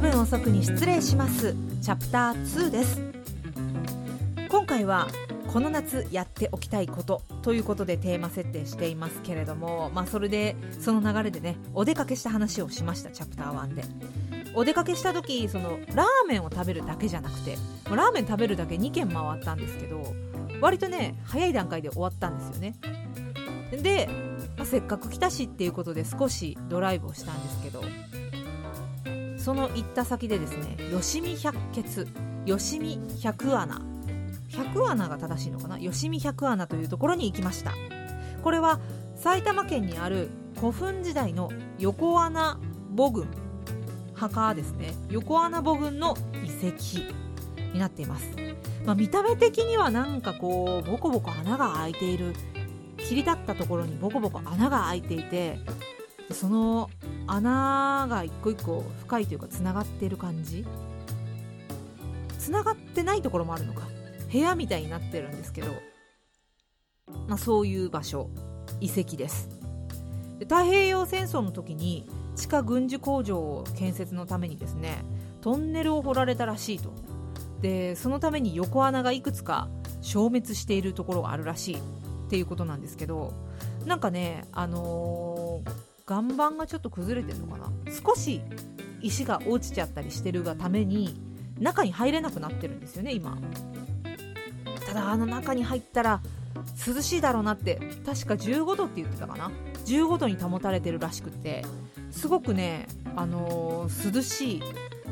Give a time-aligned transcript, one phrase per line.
[0.00, 1.54] 分遅くに失礼します。
[1.82, 3.02] チャプター2です。
[4.48, 5.08] 今回は
[5.52, 13.84] この夏やっておきたいことということでテーマ設定していますけれども、まあ、それでその流れでねお出かけした話をしましたチャプター1で。
[14.54, 17.56] お出かけした時そのラーメンを食べるだけじゃなくて
[17.88, 20.02] ラーメン食べるだけ2軒回ったんですけど
[20.60, 22.74] 割とね早い段階で終わったんですよね。
[23.70, 24.08] で、
[24.56, 27.82] まあ、せっかく来たしっていうことで少しドライブをしたんですけど
[29.50, 32.06] その行った先でですね吉見百穴
[32.46, 33.82] 吉見百穴。
[34.48, 35.76] 百穴が正しいのかな？
[35.76, 37.74] 吉見百穴というところに行きました。
[38.44, 38.78] これは
[39.16, 42.60] 埼玉県にある古墳時代の横穴
[42.96, 43.26] 母群
[44.14, 44.94] 墓ですね。
[45.08, 47.00] 横穴母群の遺跡
[47.72, 48.30] になっています、
[48.86, 52.34] まあ、見た目的にはなんかこうボコボコ穴が開いている
[52.98, 55.58] 切り立ったところにボコボコ穴が開いていて
[56.32, 56.90] その
[57.26, 60.64] 穴が一個一個深いというかつながってる感じ？
[62.38, 63.88] つながってないところもあるのか？
[64.32, 65.68] 部屋みたいになってるんですけど、
[67.26, 68.30] まあ、そういう場所。
[68.80, 69.48] 遺跡です。
[70.38, 75.04] で太平洋戦争の時に地下軍需工場を建設のためにですね
[75.42, 76.94] トンネルを掘られたらしいと。
[77.60, 79.68] でそのために横穴がいくつか
[80.00, 81.80] 消滅しているところがあるらしいっ
[82.30, 83.34] ていうことなんですけど。
[83.86, 85.70] なんかねあのー、
[86.10, 87.70] 岩盤がちょっと崩れてるのかな？
[88.04, 88.42] 少し
[89.00, 91.14] 石が落ちちゃったりしてるがために
[91.60, 93.38] 中に入れなくなってるんですよね今。
[94.86, 96.20] ただあの中に入ったら
[96.86, 99.52] 涼しいだろうなって確か15度って言ってたかな
[99.86, 101.64] ？15度に保たれてるらしくて
[102.10, 104.62] すごくね、あのー、涼しい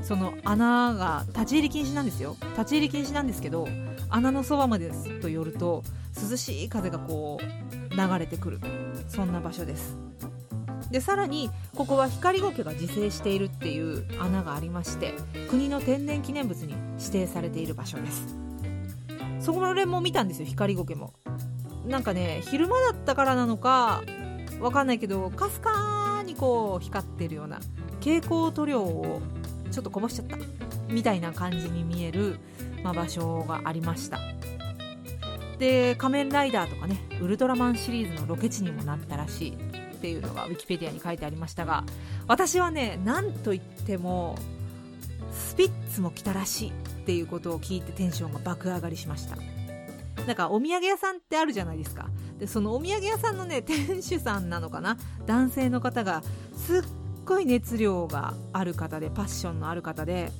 [0.03, 2.36] その穴が立ち入り禁止なんですよ。
[2.56, 3.69] 立ち入り禁止なんですけど
[4.10, 5.84] 穴のそばまですと寄ると
[6.30, 8.60] 涼しい風がこう流れてくる。
[9.09, 10.07] そんな場所です。
[10.91, 15.15] でさらにここは光苔が自生しているっていう穴がありまして
[15.50, 18.37] 国の天然記念物に指定されている場所です。
[19.41, 21.12] そこらも見たんですよ光苔も。
[21.87, 24.03] なんかね昼間だったからなのか
[24.60, 27.60] わかんないけどかすかにこう光ってるような
[28.00, 29.22] 蛍光塗料を
[29.71, 30.37] ちょっとこぼしちゃった
[30.88, 32.38] みたいな感じに見える、
[32.82, 34.19] まあ、場所がありました。
[35.59, 39.67] で仮面ライダーとかねウルトラマンシリーズのロケ地にもなったらしい。
[39.98, 41.84] っていうのがウィキペディアに書いてありましたが
[42.28, 44.38] 私はね何と言っても
[45.32, 46.72] スピッツも来たらしいっ
[47.04, 49.36] ていうことを聞いてテンションが爆上がりしました。
[50.26, 52.09] なんかお土産屋さんってあるじゃないですか。
[52.38, 54.97] でそのお土産屋さんのね 店主さんなのかな。
[55.26, 56.22] 男性の方が
[56.56, 56.82] すっ
[57.25, 60.32] ごい熱量がある方でパッションのある方で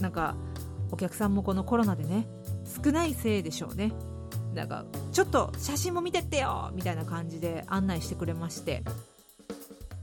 [0.00, 0.34] なんか
[0.90, 2.26] お客さんもこのコロナでね
[2.84, 3.92] 少ないせいでしょうね。
[4.54, 8.82] なんかちょっと写真も見てってよみたいな感じで案内してくれまして。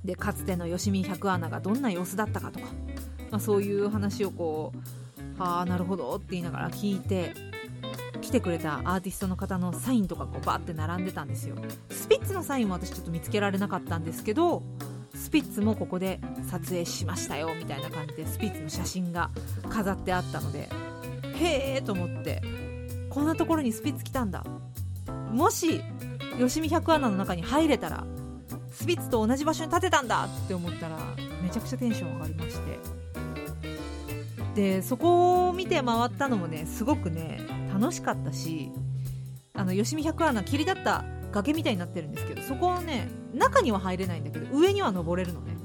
[0.04, 2.66] でかつての吉見百穴がどんな様子だったかとか、
[3.30, 4.74] まあ、そういう話をこ
[5.38, 7.34] うはあなるほどって言いながら聞いて
[8.22, 11.56] 来てくれたアーティストの方のサインとかこうバーって並んでたんですよ。
[11.90, 14.64] スピッツのサインも私ちょっと見つけられなかったんですけど
[15.16, 16.20] スピッツもここで
[16.50, 19.30] 撮影しましたよみたいな感じでスピッツの写真が
[19.70, 20.70] 飾ってあったので
[21.36, 22.42] へえと思って。
[23.12, 24.44] こんなところにスピッツ来たんだ。
[25.32, 25.82] もし
[26.40, 28.06] 吉見百穴の中に入れたら
[28.72, 30.26] スピッツと同じ場所に建てたんだ。
[30.26, 30.98] って思ったら
[31.44, 32.80] めちゃくちゃテンション上がりまして。
[34.56, 37.40] でそこを見て回ったのもねすごくね
[37.74, 38.70] 楽しかったし
[39.54, 45.56] あの吉見百穴切り立った崖みたいになってるんですけどそこをね中には入れないんだけど上には登れるのね。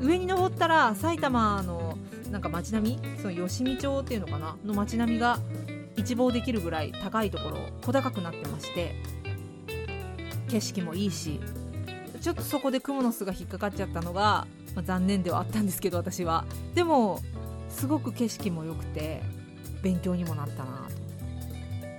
[0.00, 1.96] 上に登ったら埼玉の
[2.30, 3.18] なんか街並み？
[3.22, 4.56] その吉見町っていうのかな？
[4.64, 5.38] の街並みが
[5.96, 8.94] 一望できるぐらい高いところ小高くなってまして
[10.48, 11.40] 景色もいいし
[12.20, 16.44] ちょっとそこでクモの巣が引っかかっちゃったのが、まあ、残念ではあったんですけど私は。
[16.74, 17.20] でも
[17.68, 19.22] すごく景色も良くて
[19.82, 20.88] 勉強にもなったな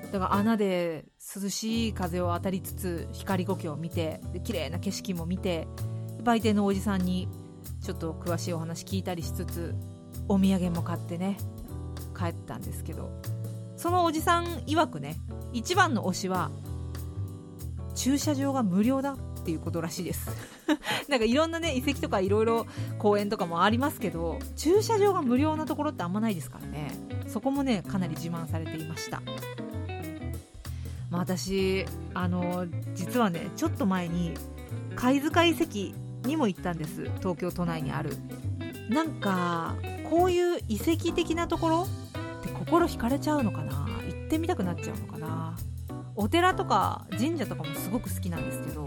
[0.03, 0.11] と。
[0.11, 1.05] だから穴で
[1.35, 5.67] 涼しい風を当たりつつ光苔を見てで綺麗な景色も見て
[6.23, 7.29] 売店のおじさんに
[7.81, 9.75] ちょっと詳しいお話聞いたりしつつ
[10.27, 11.37] お土産も買ってね
[12.17, 13.36] 帰ったんですけど。
[13.77, 15.15] そのおじさん曰くね
[15.53, 16.51] 一番の推しは
[17.95, 20.29] 駐車場が無料だっていうことらしいです。
[21.07, 22.65] なんかいろんなね遺跡とかいろいろ
[22.99, 26.91] 公園とかもありますけど駐車場が無料なところってあんまないですからね。
[27.27, 29.21] そこもねかなり自慢されていました。
[31.09, 34.33] まあ、私あの実はねちょっと前に
[34.95, 35.95] 貝塚遺跡
[36.27, 37.03] にも行ったんです。
[37.19, 38.17] 東京都内にある。
[38.89, 39.75] なんか
[40.09, 41.87] こういう遺跡的なところ
[42.67, 43.87] 心惹かれちゃうのかな？
[44.07, 45.55] 行ってみたくなっちゃうのかな？
[46.15, 48.85] お寺とか神社とかもすごく好きなんですけど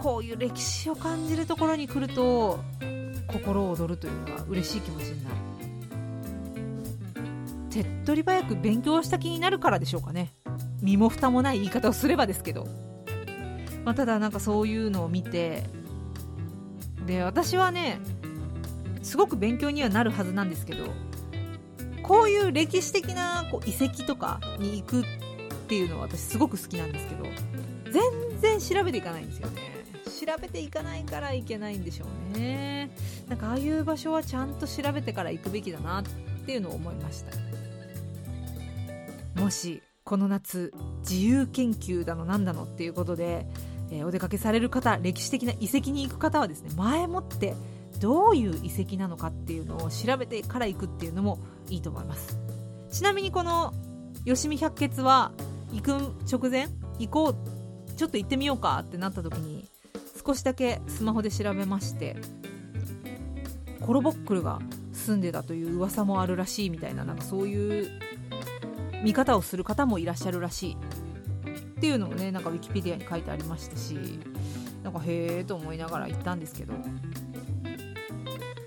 [0.00, 2.60] こういう歴史を感じるところに来ると
[3.26, 5.36] 心躍るというか嬉しい気持ちになる。
[7.70, 10.32] 手っ取り早く勉強した気になるからでしょうかね。
[10.80, 12.68] 身も蓋もない言い方をすればですけど、
[13.84, 15.64] まあ、ただなんかそういうのを見て
[17.06, 17.98] で私はね
[19.02, 20.84] すごく勉強にはなるはずなんですけど
[22.04, 25.04] こういう歴史的なこう遺跡とかに行くっ
[25.66, 27.24] ていうのは私すごく好きなんですけど
[27.90, 29.74] 全然調べていかないんですよね。
[30.04, 32.04] 調べていかないからいけないんでしょ
[32.34, 32.90] うね。
[33.28, 36.04] なんかああいう場所はちゃんと調べてから行くべきだなっ
[36.44, 39.40] ていうのを思いました。
[39.40, 43.46] もしこの夏自由研究だのなんだのっていうことで、
[43.90, 47.54] えー、お出かけされる方歴史的な遺跡に行く方はですね前もって
[48.04, 51.38] どういう遺跡なのかっていうのを調べてから行くっていうのも
[51.70, 52.38] いいと思います。
[52.90, 53.72] ちなみにこの
[54.26, 55.32] 吉見百穴は
[55.72, 55.90] 行く
[56.30, 56.68] 直前
[56.98, 59.70] 行こうちょっと行ってみようかってなった時に
[60.22, 62.16] 少しだけスマホで調べまして
[63.80, 64.60] コロボックルが
[64.92, 68.00] 住んでたという噂もあるらしいみたいななんかそういう
[69.02, 73.96] 見方をする方もいらっしゃるらしいっていうのもねなんかウィキペディアに書いてありましたし
[74.82, 76.74] なんかへえと思いながら行ったんですけど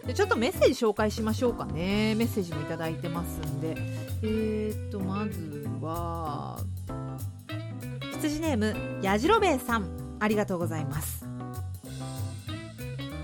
[0.07, 2.15] でちょっとメッセージ紹介しましょうかね。
[2.15, 3.75] メッセージも頂いてますんで。
[4.23, 6.57] えー、っとまずは
[8.13, 10.17] 羊ネームやじろべえさん。
[10.19, 11.27] ありがとうございます。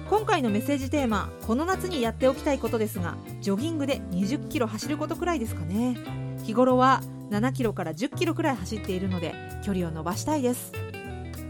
[0.09, 5.97] 今回のメッセージテーマこの夏にやっておきたいことですがジョギングで20キロ走ることくらいですかね。
[6.43, 9.33] 日頃は7キロから10キロくらい走っているので
[9.63, 10.73] 距離を伸ばしたいです。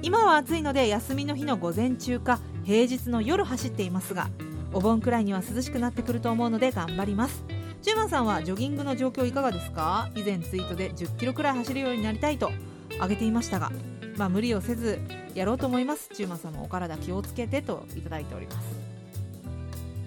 [0.03, 4.29] 今は暑いので休みの日の午前中か平日の夜走っていますが
[4.74, 7.44] お盆くらいには涼しくなってくると思うので頑張ります。
[7.81, 10.10] ジューマンさんはジョギングの状況いかがですか？
[10.16, 12.52] 以前ツイートで10キロくらい走るようになりたいと
[12.96, 13.72] 挙げていましたが
[14.18, 15.00] まあ無理をせず
[15.36, 16.10] やろうと思います。
[16.14, 18.68] ジューマンさんもお体気をつけてといただいております。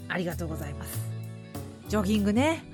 [0.09, 0.99] ありがとうございます。
[1.89, 2.65] ジョギングね。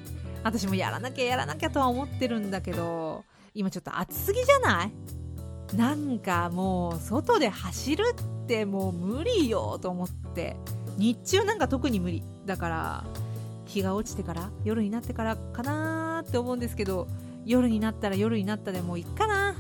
[0.45, 3.25] 私もやらなきゃやらなきゃとは思ってるんだけど
[3.55, 4.93] 今ちょっと暑すぎじゃない？
[5.77, 8.05] なんかもう外で走る
[8.45, 10.57] ってもう無理よと思って。
[10.99, 13.05] 日中なんか特に無理だから
[13.67, 17.09] 日が落ちてから夜になってからかなって思うんですけど
[17.45, 19.55] 夜になったら夜になったでもういっかな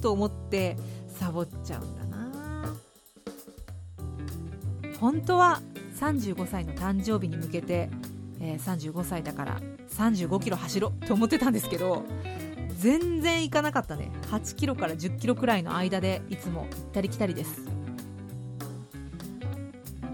[0.00, 0.76] と思って
[1.06, 2.74] サボっちゃうんだな
[5.00, 5.60] 本当は
[5.98, 7.90] 35歳の誕生日に向けて、
[8.40, 12.04] えー、35歳だから35キロ走ろうと思ってたんですけど
[12.78, 14.12] 全然行かなかったね。
[14.30, 17.67] 8キロから10キロくらいの間でいつも行ったり来たりです。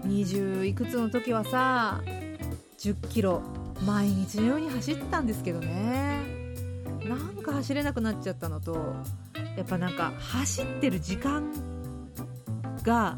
[0.05, 2.01] 20いくつの時はさ
[2.77, 3.41] 10キロ
[3.85, 6.21] 毎日のように走ってたんですけどね。
[7.05, 8.95] なんか走れなくなっちゃったのと
[9.55, 11.51] やっぱなんか走ってる時間
[12.83, 13.17] が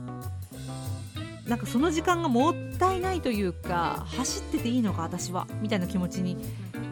[1.47, 6.37] なんかその時間がもったいないというか走ってていいのか私はみたいな気持ちに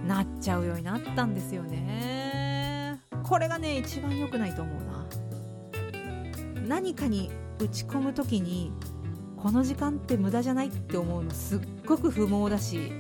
[0.07, 3.01] なっちゃうようになったんですよね。
[3.23, 5.05] これがね一番良くないと思うな。
[6.67, 8.71] 何かに打ち込む時に
[9.45, 12.91] この時間って無駄じゃないって思うのすっごく不毛だし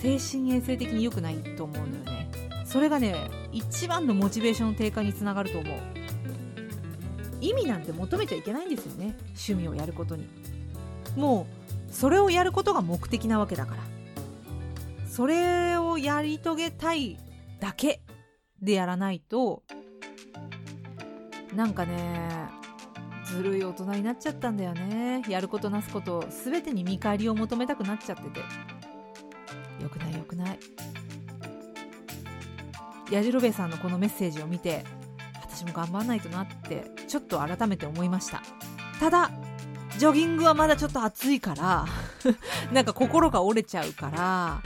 [0.00, 2.30] 精神衛生的に良くないと思うのよね。
[2.64, 5.78] それがね一番のモチベーションの低下につながると思う。
[7.40, 10.28] 意味なんて求めちゃいけないんですよね趣味をやることに。
[11.16, 11.48] も
[11.90, 13.82] うそれをやることが目的なわけだから。
[15.08, 17.18] それをやり遂げたい
[17.58, 18.02] だけ
[18.62, 19.64] でやらないと
[21.56, 22.59] なんかね
[23.30, 25.22] ずるい大人になっちゃったんだよね。
[25.28, 28.40] やることなすこと全てに見返りを求めたくなっちゃってて。
[29.82, 30.58] よくないよくない。
[33.10, 34.84] やじろべえさんのこのメッセージを見て
[35.42, 38.42] 私も頑張らないとなってちょっと改めて思いました。
[38.98, 39.30] ただ
[39.98, 41.86] ジョギングはまだちょっと暑いから
[42.72, 44.62] なんか心が折れちゃうから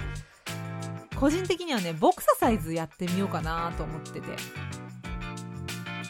[1.16, 4.73] 個人的にはねボクササイズやってみようかなと思ってて。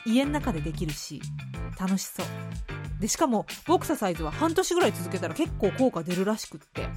[0.06, 1.20] 家の中でできるし
[1.78, 2.26] 楽しそう。
[3.00, 6.88] でしかもボクササイズは半年ぐらい続けたら結構効果出るらしくって。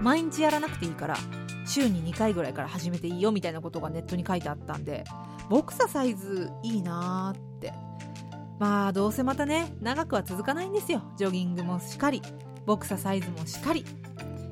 [0.00, 1.16] 毎日やらなくていいから
[1.64, 5.04] 週に2回ぐらいから始めていいよみたいなことがネットに書いてあったんで
[5.48, 7.72] ボクササイズいいなーって。
[8.58, 11.02] まあどうせまたね長くは続かないんですよ。
[11.16, 12.22] ジョギングもしっかり
[12.66, 13.84] ボクササイズもしっかり。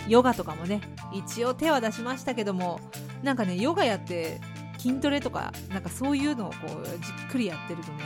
[0.08, 0.80] ヨガとかもね
[1.12, 2.80] 一応手は出しましたけども
[3.22, 4.40] なんかねヨガやって
[4.80, 6.92] 筋トレとかなんかそういうのをこうじ
[7.28, 7.98] っくりやってるとね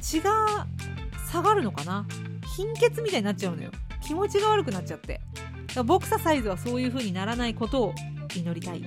[0.00, 0.66] 血が
[1.30, 2.06] 下がるのかな？
[2.56, 3.70] 貧血みたいになっちゃうのよ。
[4.00, 5.20] 気持ちが悪くなっちゃって。
[5.84, 7.94] ボクササイズはそういう風にならないことを
[8.36, 8.84] 祈りたい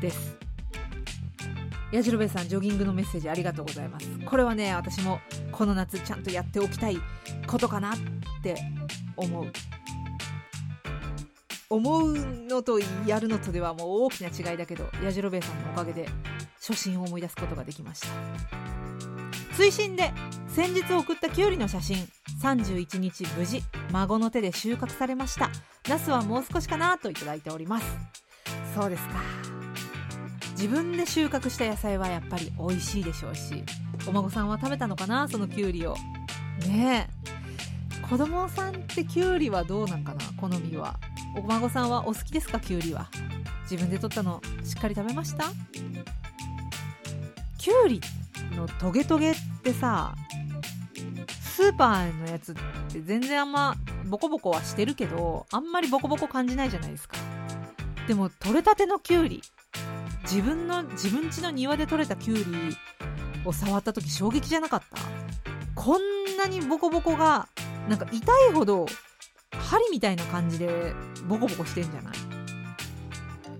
[0.00, 0.36] です。
[1.90, 4.06] やじろべえさんジョギングのメッセージありがとうございます。
[4.26, 6.98] これはね私もこの夏ちゃんとやっておきたい
[7.46, 7.98] ことかなっ
[8.42, 8.56] て
[9.16, 9.46] 思う。
[11.70, 16.08] 思うのとやるのとではもう大きな違いだけどやじろべえさんのおかげで
[16.56, 18.08] 初心を思い出すことができました。
[19.54, 20.12] 追伸で
[20.46, 22.08] 先日送ったきゅうりの写真
[22.40, 25.50] 31日無事孫の手で収穫されました。
[25.88, 27.86] ナスはもう少しかなといいております。
[28.74, 29.14] そうですか。
[30.52, 33.62] 自分で収穫した野菜はやっぱり美味しいでしょうし
[34.08, 35.94] お孫さんは食べたのかなそのきゅうりを。
[36.66, 37.08] ね
[38.02, 38.06] え。
[38.08, 40.98] 子供さんってきゅうりはどうなんかな好みは。
[41.36, 43.08] お孫さんはお好きですかきゅうりは？
[43.70, 45.44] 自分で取ったのしっかり食べました？
[47.58, 48.00] きゅうり
[48.56, 50.14] のトゲトゲってさ
[51.40, 52.54] スーパーのやつっ
[52.90, 53.74] て全然あんま
[54.06, 57.16] ボコボコはしてるけどあんまりボコボコ感じないじゃないですか。
[58.06, 59.42] でも取れたてのきゅうり
[60.22, 62.44] 自分の自分家の庭で採れたきゅうり
[63.44, 64.98] を触った時衝撃じゃなかった？
[65.74, 67.48] こんなにボコボコが
[67.88, 68.18] なんか痛
[68.50, 68.86] いほど
[69.68, 70.94] 針みたいな感じで
[71.28, 72.14] ボコボコしてんじゃない？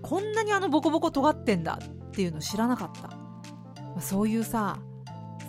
[0.01, 3.09] こんなにあのボコボコ尖ってんだっていうの知らなかった。
[3.95, 4.79] まそういうさ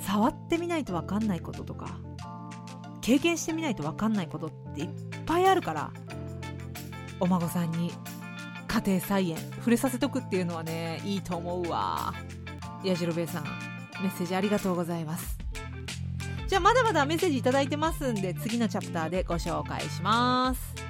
[0.06, 1.98] 触ってみないと分かんないこととか
[3.00, 4.88] 経験してみないと分かんないことっていっ
[5.24, 5.92] ぱいあるから
[7.20, 7.92] お孫さんに
[8.68, 12.12] 家庭菜園触れさせとくっていうのはねいいと思うわ。
[12.84, 13.44] やじろべえさん
[14.02, 15.39] メッセージありがとうございます。
[16.50, 20.89] じゃあまだまだメッセージ頂いてますんで次のチャプターでご紹介します。